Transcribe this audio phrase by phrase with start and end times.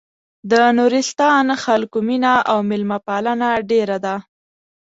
[0.51, 4.15] د نورستان خلکو مينه او مېلمه پالنه ډېره ده.